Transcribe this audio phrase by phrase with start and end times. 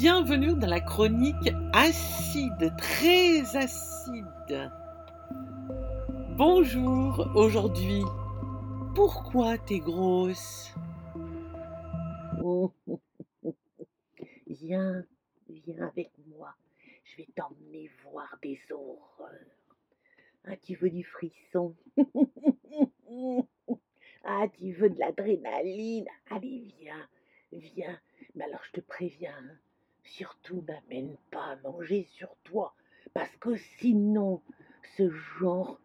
[0.00, 4.70] Bienvenue dans la chronique acide, très acide.
[6.36, 8.02] Bonjour, aujourd'hui,
[8.94, 10.74] pourquoi t'es grosse?
[14.46, 15.02] Viens,
[15.48, 16.54] viens avec moi,
[17.04, 19.30] je vais t'emmener voir des horreurs.
[20.44, 21.74] Ah, tu veux du frisson?
[24.28, 26.06] Ah, tu veux de l'adrénaline?
[26.30, 27.08] Allez, viens,
[27.52, 27.96] viens.
[28.34, 29.56] Mais alors, je te préviens, hein,
[30.06, 32.74] surtout n'amène pas à manger sur toi,
[33.14, 34.42] parce que sinon,
[34.96, 35.78] ce genre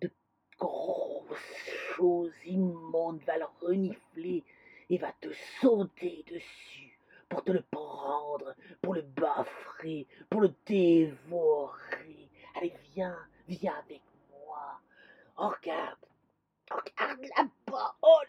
[0.00, 0.10] de
[0.58, 4.44] grosses choses immondes va le renifler
[4.90, 5.28] et va te
[5.60, 6.98] sauter dessus
[7.28, 12.28] pour te le prendre, pour le baffrer, pour le dévorer.
[12.54, 13.18] Allez, viens,
[13.48, 14.80] viens avec moi.
[15.36, 15.98] Regarde,
[16.70, 17.96] regarde là-bas.
[18.02, 18.20] Oh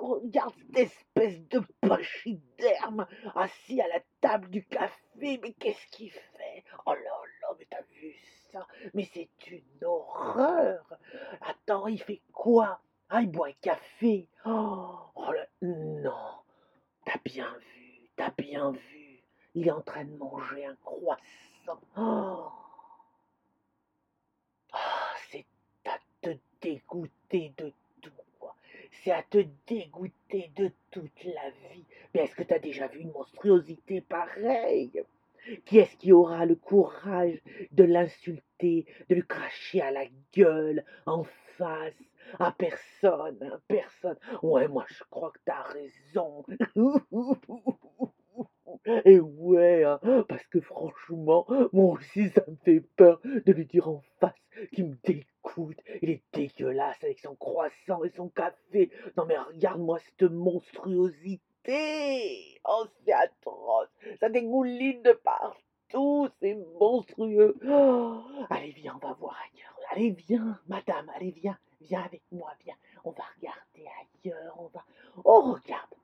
[0.00, 5.38] regarde cette espèce de pachyderme assis à la table du café.
[5.42, 6.64] Mais qu'est-ce qu'il fait?
[6.86, 7.00] Oh là
[7.40, 8.14] là, mais t'as vu
[8.50, 8.66] ça?
[8.94, 10.84] Mais c'est une horreur.
[11.40, 12.80] Attends, il fait quoi?
[13.08, 14.28] Ah, il boit un café.
[14.44, 16.40] Oh, oh là, non.
[17.04, 19.22] T'as bien vu, t'as bien vu.
[19.54, 21.80] Il est en train de manger un croissant.
[21.96, 22.50] Oh,
[24.72, 25.46] Ah, c'est
[25.84, 26.30] à te
[26.60, 27.72] dégoûter de.
[28.92, 31.84] C'est à te dégoûter de toute la vie.
[32.14, 35.02] Mais est-ce que t'as déjà vu une monstruosité pareille?
[35.64, 37.40] Qui est-ce qui aura le courage
[37.72, 41.24] de l'insulter, de lui cracher à la gueule, en
[41.56, 41.94] face
[42.38, 44.16] à personne, à personne?
[44.42, 46.44] Ouais, moi je crois que t'as raison.
[49.04, 53.88] Et ouais, hein, parce que franchement, moi aussi ça me fait peur de lui dire
[53.88, 54.32] en face
[54.72, 55.26] qu'il me dégoûte.
[56.02, 58.90] Il est dégueulasse avec son croissant et son café.
[59.16, 61.40] Non mais regarde-moi cette monstruosité.
[62.64, 63.88] Oh, c'est atroce.
[64.20, 66.28] Ça dégouline de partout.
[66.40, 67.56] C'est monstrueux.
[67.68, 69.78] Oh, allez, viens, on va voir ailleurs.
[69.90, 71.58] Allez, viens, madame, allez, viens.
[71.82, 72.76] Viens avec moi, viens.
[73.04, 73.86] On va regarder
[74.24, 74.54] ailleurs.
[74.58, 74.84] On va.
[75.24, 75.94] Oh, regarde.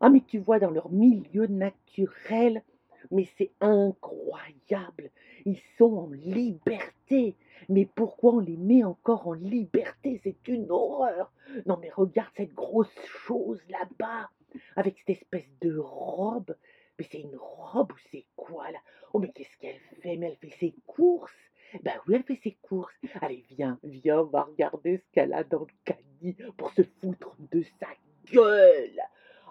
[0.00, 2.62] Ah, mais tu vois, dans leur milieu naturel,
[3.10, 5.10] mais c'est incroyable.
[5.44, 7.36] Ils sont en liberté.
[7.68, 10.20] Mais pourquoi on les met encore en liberté?
[10.22, 11.32] C'est une horreur.
[11.66, 14.30] Non, mais regarde cette grosse chose là-bas,
[14.76, 16.54] avec cette espèce de robe.
[16.98, 18.78] Mais c'est une robe ou c'est quoi là?
[19.12, 20.16] Oh, mais qu'est-ce qu'elle fait?
[20.16, 21.32] Mais elle fait ses courses.
[21.82, 22.94] Ben oui, elle fait ses courses.
[23.20, 27.36] Allez, viens, viens, on va regarder ce qu'elle a dans le caddie pour se foutre
[27.50, 27.88] de sa
[28.32, 29.00] gueule.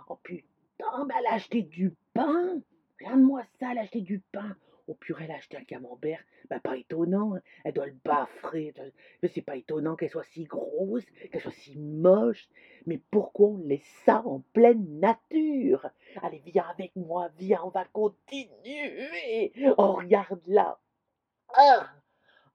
[0.08, 2.62] Oh putain, mais elle a acheté du pain.
[3.00, 4.56] Regarde-moi ça, elle a acheté du pain.
[4.88, 6.24] Oh purée, elle a acheté un camembert.
[6.50, 7.42] Ben pas étonnant, hein.
[7.64, 8.74] elle doit le baffrer.
[9.22, 12.48] Mais c'est pas étonnant qu'elle soit si grosse, qu'elle soit si moche.
[12.86, 15.90] Mais pourquoi on laisse ça en pleine nature?
[16.22, 19.54] Allez, viens avec moi, viens, on va continuer.
[19.78, 20.80] Oh, regarde là.
[21.56, 21.90] Ah,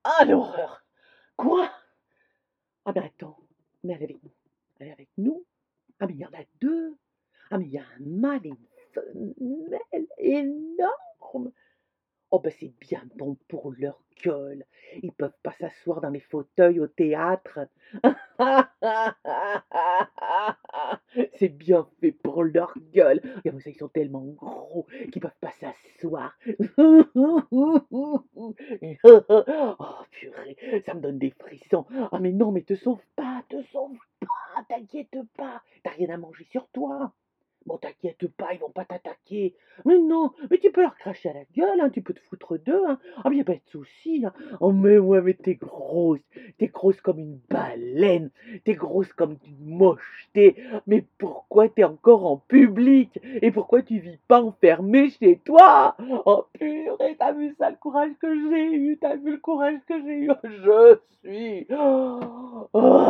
[0.04, 0.84] ah l'horreur.
[1.36, 1.70] Quoi?
[2.84, 3.38] Ah ben attends,
[3.82, 4.32] mais elle est avec nous.
[4.78, 5.44] Elle est avec nous
[5.98, 6.96] Ah mais il y en a deux.
[7.50, 8.52] Ah mais il y a un mâle et
[8.92, 11.52] femelle énorme.
[12.32, 14.64] Oh ben c'est bien bon pour leur gueule.
[15.02, 17.58] Ils peuvent pas s'asseoir dans les fauteuils au théâtre.
[21.34, 23.20] c'est bien fait pour leur gueule.
[23.44, 26.38] Savez, ils sont tellement gros qu'ils peuvent pas s'asseoir.
[29.02, 30.56] oh purée,
[30.86, 31.84] ça me donne des frissons.
[32.12, 35.64] Ah mais non, mais te sauve pas, te sauve pas, t'inquiète pas.
[35.82, 37.12] T'as rien à manger sur toi.
[37.80, 39.54] T'inquiète pas, ils vont pas t'attaquer.
[39.84, 42.58] Mais non, mais tu peux leur cracher à la gueule, hein, tu peux te foutre
[42.58, 42.82] d'eux.
[42.86, 42.98] Hein.
[43.24, 44.24] Ah, mais y a pas de souci.
[44.26, 44.32] Hein.
[44.60, 46.20] Oh, mais ouais, mais t'es grosse.
[46.58, 48.30] T'es grosse comme une baleine.
[48.64, 50.56] T'es grosse comme une mocheté.
[50.86, 53.18] Mais pourquoi t'es encore en public?
[53.40, 55.96] Et pourquoi tu vis pas enfermé chez toi?
[56.26, 59.94] Oh, purée, t'as vu ça, le courage que j'ai eu T'as vu le courage que
[60.02, 60.30] j'ai eu?
[60.44, 61.66] Je suis...
[61.70, 63.09] Oh,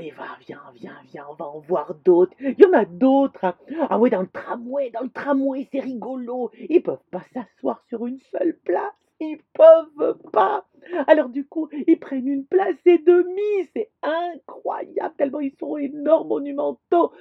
[0.00, 2.32] allez, va, viens, viens, viens, on va en voir d'autres.
[2.40, 3.44] Il y en a d'autres.
[3.44, 3.54] Hein.
[3.90, 6.50] Ah ouais, dans le tramway, dans le tramway, c'est rigolo.
[6.68, 8.94] Ils peuvent pas s'asseoir sur une seule place.
[9.20, 10.66] Ils peuvent pas.
[11.06, 13.68] Alors du coup, ils prennent une place et demie.
[13.74, 17.12] C'est incroyable, tellement ils sont énormes, monumentaux.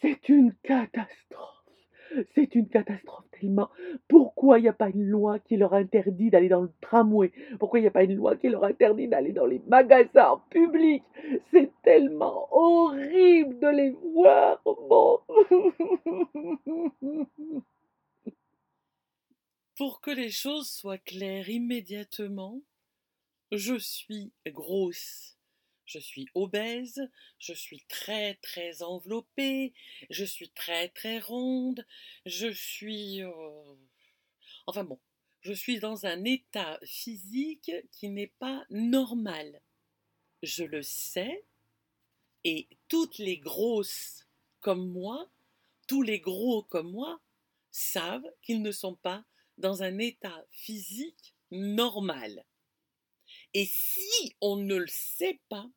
[0.00, 1.57] C'est une catastrophe.
[2.34, 3.68] C'est une catastrophe tellement.
[4.08, 7.32] Pourquoi il n'y a pas une loi qui leur interdit d'aller dans le tramway?
[7.58, 10.38] Pourquoi il n'y a pas une loi qui leur interdit d'aller dans les magasins en
[10.50, 11.02] public
[11.52, 14.60] C'est tellement horrible de les voir.
[14.64, 15.20] Bon.
[19.76, 22.60] Pour que les choses soient claires immédiatement,
[23.52, 25.37] je suis grosse.
[25.88, 27.00] Je suis obèse,
[27.38, 29.72] je suis très très enveloppée,
[30.10, 31.84] je suis très très ronde,
[32.26, 33.22] je suis...
[33.22, 33.74] euh,
[34.66, 35.00] Enfin bon,
[35.40, 39.62] je suis dans un état physique qui n'est pas normal.
[40.42, 41.42] Je le sais,
[42.44, 44.26] et toutes les grosses
[44.60, 45.30] comme moi,
[45.86, 47.18] tous les gros comme moi,
[47.70, 49.24] savent qu'ils ne sont pas
[49.56, 52.44] dans un état physique normal.
[53.54, 55.70] Et si on ne le sait pas,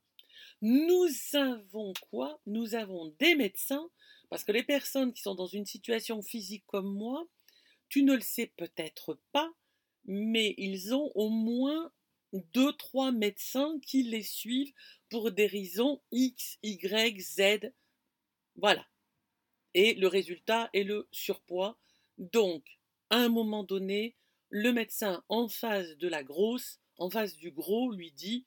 [0.62, 2.40] nous avons quoi?
[2.46, 3.90] Nous avons des médecins,
[4.30, 7.28] parce que les personnes qui sont dans une situation physique comme moi,
[7.90, 9.52] tu ne le sais peut-être pas,
[10.06, 11.92] mais ils ont au moins
[12.34, 14.74] deux, trois médecins qui les suivent
[15.10, 17.74] pour des raisons X, Y, Z.
[18.56, 18.88] Voilà.
[19.74, 21.78] Et le résultat est le surpoids.
[22.18, 22.80] Donc,
[23.10, 24.16] à un moment donné,
[24.50, 28.46] le médecin en face de la grosse, en face du gros, lui dit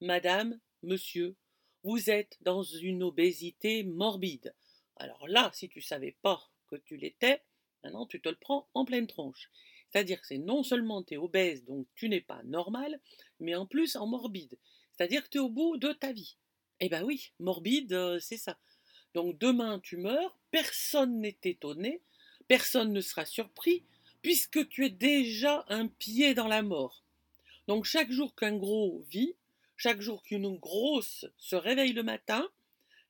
[0.00, 1.36] Madame, monsieur,
[1.84, 4.54] vous êtes dans une obésité morbide.
[4.96, 7.42] Alors là, si tu savais pas que tu l'étais,
[7.82, 9.50] maintenant tu te le prends en pleine tronche.
[9.90, 13.00] C'est-à-dire que c'est non seulement tu es obèse, donc tu n'es pas normal,
[13.38, 14.58] mais en plus en morbide.
[14.92, 16.36] C'est-à-dire que tu es au bout de ta vie.
[16.80, 18.58] Eh ben oui, morbide, euh, c'est ça.
[19.12, 22.00] Donc demain tu meurs, personne n'est étonné,
[22.48, 23.84] personne ne sera surpris,
[24.22, 27.04] puisque tu es déjà un pied dans la mort.
[27.68, 29.36] Donc chaque jour qu'un gros vit,
[29.76, 32.48] chaque jour qu'une grosse se réveille le matin,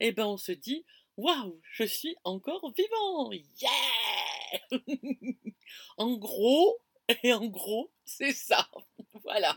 [0.01, 0.85] eh ben on se dit
[1.17, 4.81] Waouh, je suis encore vivant Yeah
[5.97, 6.79] En gros,
[7.23, 8.69] et en gros, c'est ça.
[9.23, 9.57] Voilà.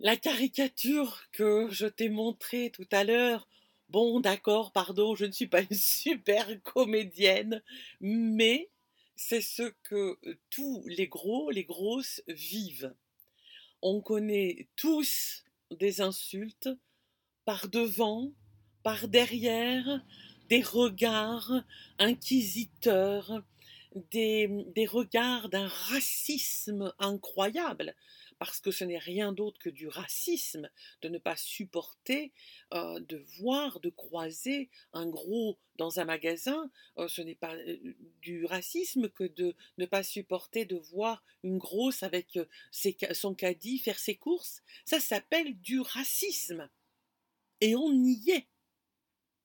[0.00, 3.46] La caricature que je t'ai montrée tout à l'heure,
[3.88, 7.62] bon d'accord, pardon, je ne suis pas une super comédienne,
[8.00, 8.68] mais
[9.14, 10.18] c'est ce que
[10.50, 12.94] tous les gros, les grosses vivent.
[13.80, 16.68] On connaît tous des insultes
[17.44, 18.32] par devant,
[18.82, 20.02] par derrière,
[20.48, 21.52] des regards
[21.98, 23.42] inquisiteurs,
[24.10, 27.94] des, regards d'un racisme incroyable,
[28.42, 30.68] parce que ce n'est rien d'autre que du racisme
[31.00, 32.32] de ne pas supporter
[32.74, 36.68] euh, de voir, de croiser un gros dans un magasin.
[36.98, 41.58] Euh, ce n'est pas euh, du racisme que de ne pas supporter de voir une
[41.58, 42.36] grosse avec
[43.12, 44.64] son caddie faire ses courses.
[44.84, 46.68] Ça s'appelle du racisme.
[47.60, 48.48] Et on y est.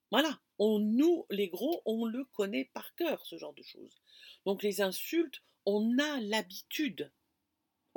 [0.09, 0.41] Voilà.
[0.57, 4.01] On, nous, les gros, on le connaît par cœur, ce genre de choses.
[4.47, 7.11] Donc les insultes, on a l'habitude.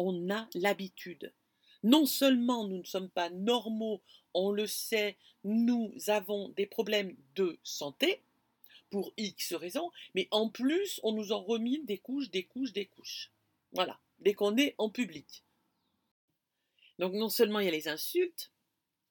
[0.03, 1.35] On a l'habitude.
[1.83, 4.01] Non seulement nous ne sommes pas normaux,
[4.33, 8.23] on le sait, nous avons des problèmes de santé,
[8.89, 12.87] pour X raisons, mais en plus, on nous en remis des couches, des couches, des
[12.87, 13.31] couches.
[13.73, 15.45] Voilà, dès qu'on est en public.
[16.99, 18.51] Donc non seulement il y a les insultes,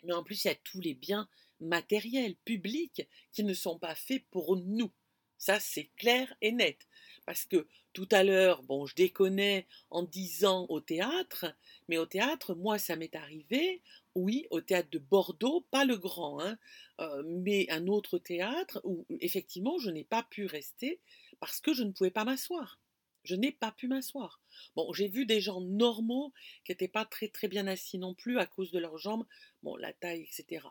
[0.04, 3.94] mais en plus il y a tous les biens matériels, publics, qui ne sont pas
[3.94, 4.92] faits pour nous.
[5.40, 6.88] Ça, c'est clair et net.
[7.26, 11.46] Parce que tout à l'heure, bon, je déconnais en disant au théâtre,
[11.88, 13.82] mais au théâtre, moi, ça m'est arrivé,
[14.16, 16.58] oui, au théâtre de Bordeaux, pas le grand, hein,
[17.00, 21.00] euh, mais un autre théâtre où effectivement je n'ai pas pu rester
[21.40, 22.80] parce que je ne pouvais pas m'asseoir.
[23.24, 24.42] Je n'ai pas pu m'asseoir.
[24.76, 26.34] Bon, j'ai vu des gens normaux
[26.66, 29.26] qui n'étaient pas très très bien assis non plus à cause de leurs jambes,
[29.64, 30.66] bon, la taille, etc.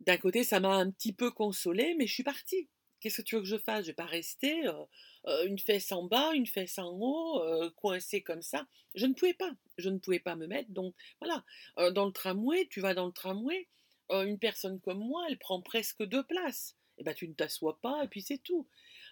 [0.00, 2.68] D'un côté, ça m'a un petit peu consolée, mais je suis partie.
[3.00, 3.82] Qu'est-ce que tu veux que je fasse?
[3.82, 4.84] Je vais pas rester euh,
[5.26, 8.66] euh, une fesse en bas, une fesse en haut, euh, coincée comme ça.
[8.94, 9.52] Je ne pouvais pas.
[9.78, 10.70] Je ne pouvais pas me mettre.
[10.70, 11.44] Donc voilà.
[11.92, 13.68] Dans le tramway, tu vas dans le tramway,
[14.10, 16.76] une personne comme moi, elle prend presque deux places.
[16.98, 18.68] Et ben tu ne t'assois pas et puis c'est tout.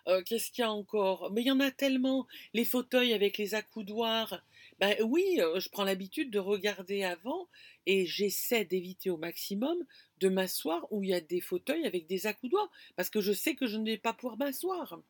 [0.07, 1.31] Euh, Qu'est-ce qu'il y a encore?
[1.33, 2.27] Mais il y en a tellement.
[2.55, 4.43] Les fauteuils avec les accoudoirs.
[4.79, 7.49] Ben oui, euh, je prends l'habitude de regarder avant
[7.87, 9.77] et j'essaie d'éviter au maximum
[10.19, 13.55] de m'asseoir où il y a des fauteuils avec des accoudoirs parce que je sais
[13.55, 15.01] que je ne vais pas pouvoir m'asseoir.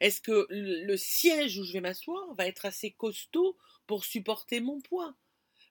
[0.00, 3.56] Est-ce que le siège où je vais m'asseoir va être assez costaud
[3.86, 5.14] pour supporter mon poids?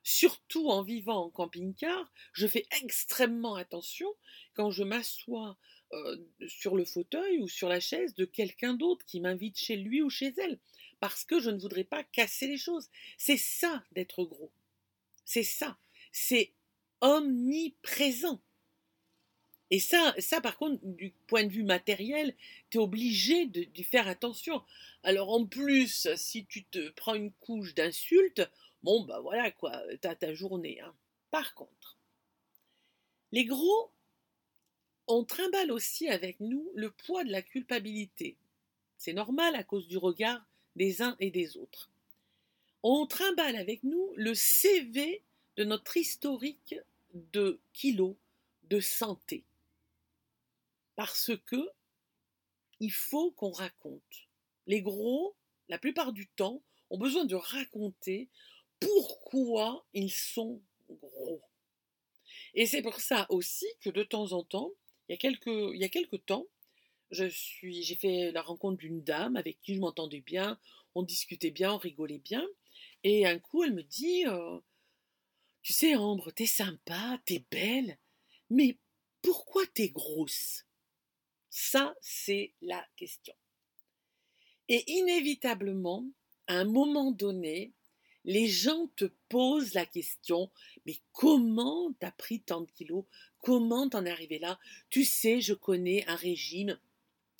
[0.02, 4.08] Surtout en vivant en camping-car, je fais extrêmement attention
[4.54, 5.56] quand je m'assois
[6.46, 10.10] sur le fauteuil ou sur la chaise de quelqu'un d'autre qui m'invite chez lui ou
[10.10, 10.58] chez elle,
[11.00, 12.88] parce que je ne voudrais pas casser les choses.
[13.18, 14.52] C'est ça d'être gros.
[15.24, 15.78] C'est ça.
[16.12, 16.52] C'est
[17.00, 18.40] omniprésent.
[19.70, 22.34] Et ça, ça, par contre, du point de vue matériel,
[22.70, 24.62] tu es obligé d'y faire attention.
[25.04, 28.42] Alors en plus, si tu te prends une couche d'insultes,
[28.82, 30.80] bon, bah voilà quoi, t'as ta journée.
[30.80, 30.94] hein.
[31.30, 31.98] Par contre,
[33.30, 33.92] les gros,
[35.10, 38.36] on trimballe aussi avec nous le poids de la culpabilité.
[38.96, 40.44] C'est normal à cause du regard
[40.76, 41.90] des uns et des autres.
[42.82, 45.22] On trimballe avec nous le CV
[45.56, 46.76] de notre historique
[47.12, 48.14] de kilos,
[48.64, 49.42] de santé.
[50.96, 51.68] Parce que
[52.78, 54.28] il faut qu'on raconte.
[54.66, 55.34] Les gros,
[55.68, 58.28] la plupart du temps, ont besoin de raconter
[58.78, 61.42] pourquoi ils sont gros.
[62.54, 64.72] Et c'est pour ça aussi que de temps en temps,
[65.10, 66.46] il y a quelques, temps,
[67.10, 70.56] je suis, j'ai fait la rencontre d'une dame avec qui je m'entendais bien,
[70.94, 72.46] on discutait bien, on rigolait bien,
[73.02, 74.60] et un coup elle me dit, euh,
[75.62, 77.98] tu sais Ambre, t'es sympa, t'es belle,
[78.50, 78.78] mais
[79.20, 80.64] pourquoi t'es grosse?
[81.48, 83.34] Ça, c'est la question.
[84.68, 86.06] Et inévitablement,
[86.46, 87.72] à un moment donné,
[88.24, 90.52] les gens te posent la question,
[90.86, 93.04] mais comment t'as pris tant de kilos?
[93.40, 94.58] Comment t'en es arrivé là?
[94.90, 96.78] Tu sais, je connais un régime.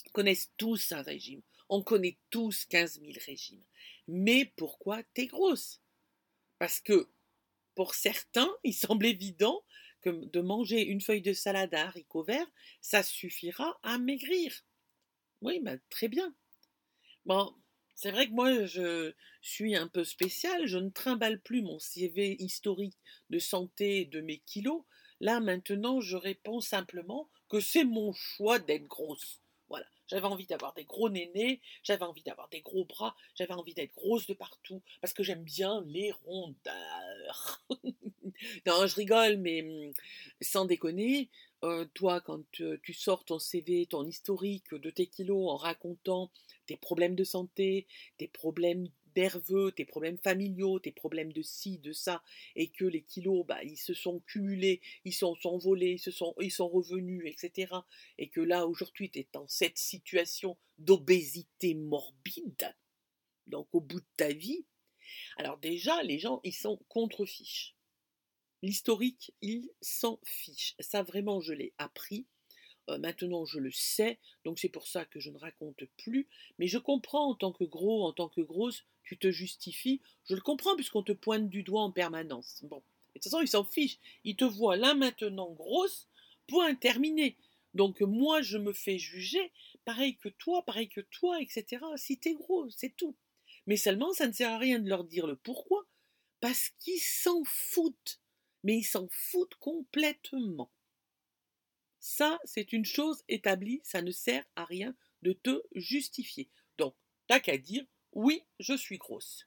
[0.06, 1.42] On connaît tous un régime.
[1.68, 3.62] On connaît tous 15 000 régimes.
[4.08, 5.80] Mais pourquoi t'es grosse?
[6.58, 7.08] Parce que
[7.74, 9.62] pour certains, il semble évident
[10.00, 14.64] que de manger une feuille de salade à haricots verts, ça suffira à maigrir.
[15.42, 16.34] Oui, ben, très bien.
[17.26, 17.54] Bon,
[17.94, 20.66] c'est vrai que moi, je suis un peu spécial.
[20.66, 24.84] Je ne trimballe plus mon CV historique de santé de mes kilos.
[25.20, 29.40] Là, maintenant, je réponds simplement que c'est mon choix d'être grosse.
[29.68, 29.86] Voilà.
[30.08, 33.94] J'avais envie d'avoir des gros nénés, j'avais envie d'avoir des gros bras, j'avais envie d'être
[33.94, 37.64] grosse de partout, parce que j'aime bien les rondeurs.
[38.66, 39.92] non, je rigole, mais hum,
[40.40, 41.30] sans déconner,
[41.62, 46.32] euh, toi, quand euh, tu sors ton CV, ton historique de tes kilos en racontant
[46.66, 47.86] tes problèmes de santé,
[48.18, 52.22] tes problèmes nerveux, tes problèmes familiaux, tes problèmes de ci, de ça,
[52.56, 56.34] et que les kilos, bah, ils se sont cumulés, ils sont envolés, ils, se sont,
[56.40, 57.74] ils sont revenus, etc.
[58.18, 62.74] Et que là, aujourd'hui, tu es dans cette situation d'obésité morbide,
[63.46, 64.64] donc au bout de ta vie,
[65.36, 67.74] alors déjà, les gens, ils sont contre-fiches.
[68.62, 70.74] L'historique, ils s'en fichent.
[70.80, 72.26] Ça, vraiment, je l'ai appris.
[72.90, 76.28] Euh, maintenant, je le sais, donc c'est pour ça que je ne raconte plus.
[76.58, 80.00] Mais je comprends en tant que gros, en tant que grosse, tu te justifies.
[80.24, 82.60] Je le comprends puisqu'on te pointe du doigt en permanence.
[82.64, 83.98] Bon, de toute façon, ils s'en fichent.
[84.24, 86.08] Ils te voient là maintenant grosse,
[86.46, 87.36] point terminé.
[87.74, 89.52] Donc moi, je me fais juger,
[89.84, 91.84] pareil que toi, pareil que toi, etc.
[91.96, 93.14] Si t'es gros, c'est tout.
[93.66, 95.86] Mais seulement, ça ne sert à rien de leur dire le pourquoi,
[96.40, 98.20] parce qu'ils s'en foutent.
[98.64, 100.70] Mais ils s'en foutent complètement.
[102.00, 106.48] Ça, c'est une chose établie, ça ne sert à rien de te justifier.
[106.78, 106.94] Donc,
[107.26, 109.46] t'as qu'à dire oui, je suis grosse.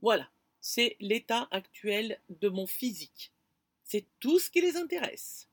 [0.00, 0.30] Voilà,
[0.60, 3.32] c'est l'état actuel de mon physique.
[3.84, 5.48] C'est tout ce qui les intéresse.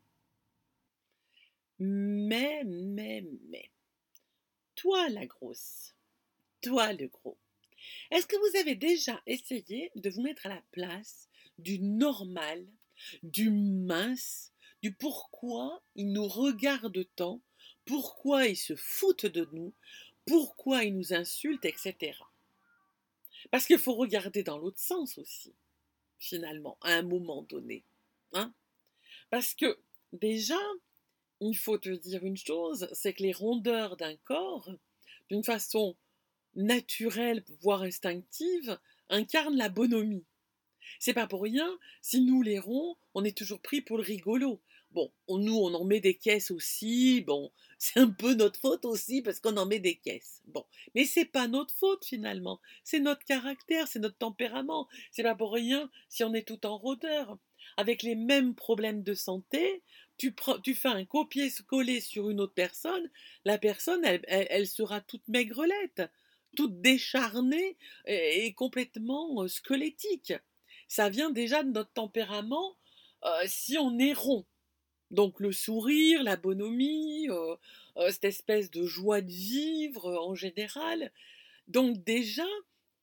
[1.79, 3.71] Mais, mais, mais,
[4.75, 5.95] toi la grosse,
[6.61, 7.37] toi le gros,
[8.11, 12.67] est-ce que vous avez déjà essayé de vous mettre à la place du normal,
[13.23, 17.41] du mince, du pourquoi ils nous regardent tant,
[17.85, 19.73] pourquoi ils se foutent de nous,
[20.25, 22.17] pourquoi ils nous insultent, etc.
[23.49, 25.53] Parce qu'il faut regarder dans l'autre sens aussi,
[26.19, 27.83] finalement, à un moment donné.
[28.33, 28.53] Hein
[29.29, 29.79] Parce que
[30.13, 30.59] déjà,
[31.39, 34.69] il faut te dire une chose, c'est que les rondeurs d'un corps,
[35.29, 35.95] d'une façon
[36.55, 40.25] naturelle, voire instinctive, incarnent la bonhomie.
[40.99, 44.61] C'est pas pour rien si nous les ronds, on est toujours pris pour le rigolo.
[44.93, 47.21] Bon, nous, on en met des caisses aussi.
[47.21, 50.41] Bon, c'est un peu notre faute aussi parce qu'on en met des caisses.
[50.47, 52.59] Bon, mais c'est pas notre faute finalement.
[52.83, 54.87] C'est notre caractère, c'est notre tempérament.
[55.11, 57.37] C'est pas pour rien si on est tout en rôdeur.
[57.77, 59.81] Avec les mêmes problèmes de santé,
[60.17, 63.09] tu, tu fais un copier-coller sur une autre personne,
[63.45, 66.03] la personne, elle, sera toute maigrelette,
[66.55, 70.33] toute décharnée et, complètement euh, squelettique.
[70.87, 72.75] Ça vient déjà de notre tempérament
[73.23, 74.45] euh, si on est rond.
[75.11, 77.55] Donc le sourire, la bonhomie, euh,
[77.97, 81.11] euh, cette espèce de joie de vivre euh, en général.
[81.67, 82.47] Donc déjà,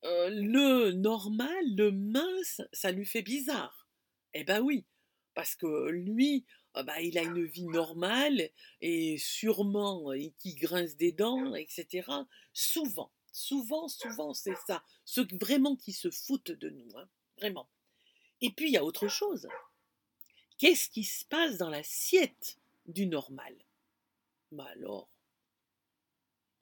[0.03, 3.88] le normal, le mince, ça lui fait bizarre.
[4.33, 4.87] Eh ben oui,
[5.35, 8.50] parce que lui, bah, il a une vie normale
[8.81, 12.09] et sûrement qui grince des dents, etc.
[12.53, 14.83] Souvent, souvent, souvent, c'est ça.
[15.05, 17.69] Ceux vraiment qui se foutent de nous, hein, vraiment.
[18.41, 19.49] Et puis il y a autre chose.
[20.59, 23.55] Qu'est-ce qui se passe dans l'assiette du normal?
[24.50, 25.09] Bah alors,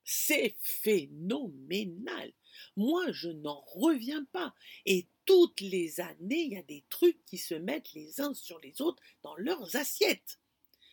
[0.05, 2.33] c'est phénoménal.
[2.77, 4.55] Moi, je n'en reviens pas.
[4.85, 8.59] Et toutes les années, il y a des trucs qui se mettent les uns sur
[8.61, 10.39] les autres dans leurs assiettes.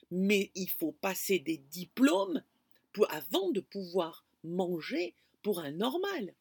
[0.10, 2.44] Mais il faut passer des diplômes
[2.92, 6.34] pour, avant de pouvoir manger pour un normal.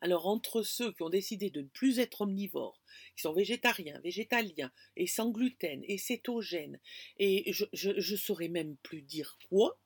[0.00, 2.80] Alors entre ceux qui ont décidé de ne plus être omnivores,
[3.16, 6.78] qui sont végétariens, végétaliens, et sans gluten, et cétogènes,
[7.18, 9.80] et je ne saurais même plus dire quoi,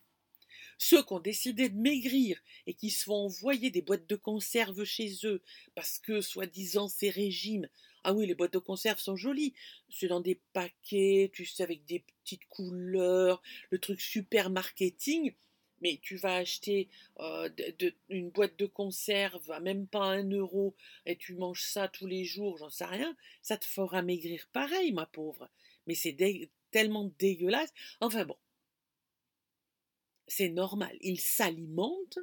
[0.78, 4.84] ceux qui ont décidé de maigrir et qui se font envoyer des boîtes de conserve
[4.84, 5.42] chez eux
[5.74, 7.68] parce que, soi-disant, ces régimes.
[8.04, 9.54] Ah oui, les boîtes de conserve sont jolies.
[9.90, 15.34] C'est dans des paquets, tu sais, avec des petites couleurs, le truc super marketing.
[15.82, 16.88] Mais tu vas acheter
[17.20, 17.48] euh,
[18.08, 20.74] une boîte de conserve à même pas un euro
[21.06, 24.92] et tu manges ça tous les jours, j'en sais rien, ça te fera maigrir pareil,
[24.92, 25.50] ma pauvre.
[25.86, 26.16] Mais c'est
[26.70, 27.72] tellement dégueulasse.
[28.00, 28.36] Enfin bon,
[30.26, 30.96] c'est normal.
[31.00, 32.18] Ils s'alimentent,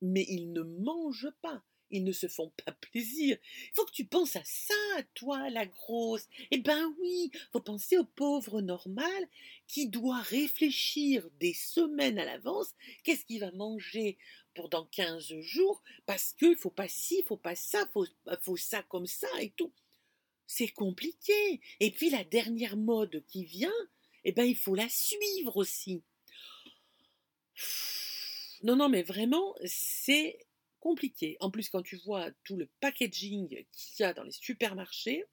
[0.00, 1.62] mais ils ne mangent pas.
[1.90, 3.38] Ils ne se font pas plaisir.
[3.64, 6.26] Il faut que tu penses à ça, toi, la grosse.
[6.50, 9.28] Eh ben oui, faut penser au pauvre normal
[9.66, 12.74] qui doit réfléchir des semaines à l'avance.
[13.04, 14.18] Qu'est-ce qu'il va manger
[14.54, 15.82] pour dans 15 jours?
[16.06, 18.06] Parce qu'il faut pas ci, faut pas ça, faut,
[18.42, 19.72] faut ça comme ça et tout.
[20.46, 21.60] C'est compliqué.
[21.80, 23.72] Et puis la dernière mode qui vient,
[24.24, 26.02] eh ben il faut la suivre aussi.
[28.62, 30.38] Non, non, mais vraiment, c'est
[31.40, 35.24] En plus, quand tu vois tout le packaging qu'il y a dans les supermarchés,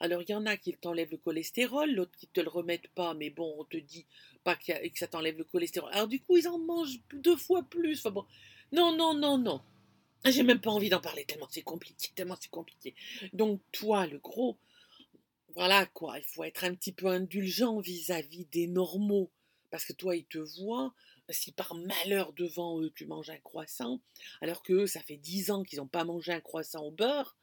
[0.00, 3.14] alors il y en a qui t'enlèvent le cholestérol, l'autre qui te le remettent pas,
[3.14, 4.06] mais bon, on te dit
[4.44, 5.90] pas que ça t'enlève le cholestérol.
[5.92, 7.98] Alors du coup, ils en mangent deux fois plus.
[7.98, 8.26] Enfin bon,
[8.72, 9.62] non, non, non, non.
[10.24, 12.94] J'ai même pas envie d'en parler tellement c'est compliqué, tellement c'est compliqué.
[13.32, 14.58] Donc toi, le gros,
[15.54, 19.30] voilà quoi, il faut être un petit peu indulgent vis-à-vis -vis des normaux,
[19.70, 20.94] parce que toi, ils te voient,
[21.30, 24.00] si par malheur devant eux tu manges un croissant,
[24.40, 27.36] alors que ça fait dix ans qu'ils n'ont pas mangé un croissant au beurre,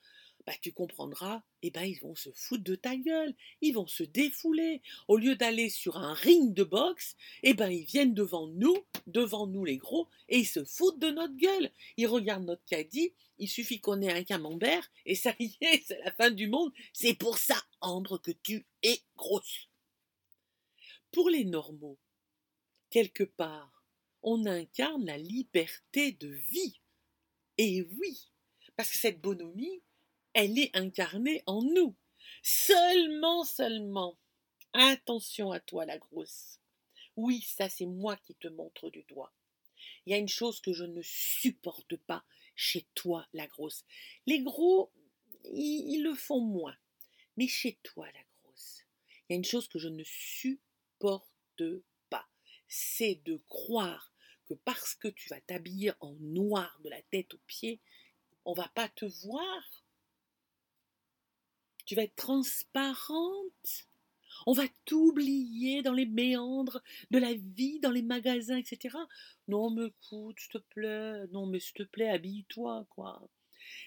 [0.47, 4.03] bah tu comprendras, eh ben ils vont se foutre de ta gueule, ils vont se
[4.03, 4.81] défouler.
[5.09, 8.77] Au lieu d'aller sur un ring de boxe, eh ben ils viennent devant nous,
[9.07, 11.69] devant nous les gros, et ils se foutent de notre gueule.
[11.97, 15.99] Ils regardent notre caddie, il suffit qu'on ait un camembert, et ça y est, c'est
[15.99, 16.71] la fin du monde.
[16.93, 19.67] C'est pour ça, Ambre, que tu es grosse.
[21.11, 21.99] Pour les normaux,
[22.89, 23.76] quelque part,
[24.29, 26.81] on incarne la liberté de vie.
[27.57, 28.29] Et oui,
[28.75, 29.81] parce que cette bonhomie,
[30.33, 31.95] elle est incarnée en nous.
[32.43, 34.19] Seulement, seulement.
[34.73, 36.59] Attention à toi, la grosse.
[37.15, 39.33] Oui, ça c'est moi qui te montre du doigt.
[40.05, 43.85] Il y a une chose que je ne supporte pas chez toi, la grosse.
[44.25, 44.91] Les gros,
[45.45, 46.75] ils, le font moins.
[47.37, 51.63] Mais chez toi, la grosse, il y a une chose que je ne supporte
[52.09, 52.27] pas.
[52.67, 54.13] C'est de croire
[54.53, 57.79] parce que tu vas t'habiller en noir de la tête aux pieds,
[58.45, 59.83] on va pas te voir.
[61.85, 63.87] Tu vas être transparente.
[64.45, 66.81] On va t'oublier dans les méandres
[67.11, 68.95] de la vie, dans les magasins, etc.
[69.47, 73.27] Non, mais écoute, s'il te plaît, non, mais s'il te plaît, habille-toi, quoi.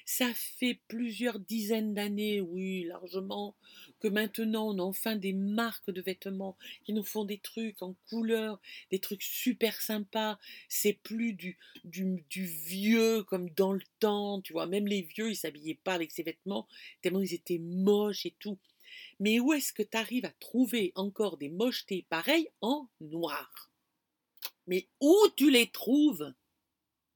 [0.05, 3.55] Ça fait plusieurs dizaines d'années, oui, largement,
[4.01, 7.95] que maintenant on a enfin des marques de vêtements qui nous font des trucs en
[8.09, 10.39] couleur, des trucs super sympas.
[10.69, 14.67] C'est plus du, du, vieux comme dans le temps, tu vois.
[14.67, 16.67] Même les vieux, ils s'habillaient pas avec ces vêtements,
[17.03, 18.59] tellement ils étaient moches et tout.
[19.21, 23.71] Mais où est-ce que tu arrives à trouver encore des mochetés pareilles en noir?
[24.67, 26.33] Mais où tu les trouves?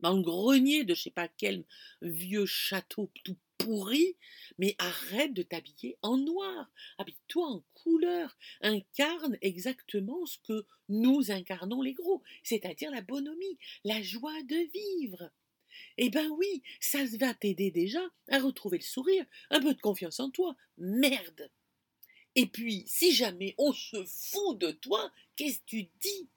[0.04, 1.64] Dans le grenier de je sais pas quel
[2.02, 4.16] vieux château tout pourri,
[4.58, 11.80] mais arrête de t'habiller en noir, habille-toi en couleur, incarne exactement ce que nous incarnons
[11.80, 15.30] les gros, c'est-à-dire la bonhomie, la joie de vivre.
[15.96, 20.20] Eh ben oui, ça va t'aider déjà à retrouver le sourire, un peu de confiance
[20.20, 20.54] en toi.
[20.76, 21.50] Merde.
[22.34, 26.28] Et puis, si jamais on se fout de toi, qu'est-ce que tu dis?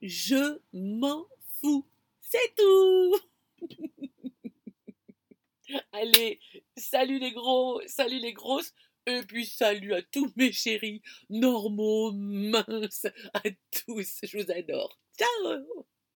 [0.00, 1.26] Je m'en
[1.60, 1.84] fous.
[2.30, 3.18] C'est tout.
[5.92, 6.40] Allez,
[6.76, 8.72] salut les gros, salut les grosses,
[9.06, 13.42] et puis salut à tous mes chéris, normaux, minces, à
[13.86, 14.98] tous, je vous adore.
[15.18, 15.84] Ciao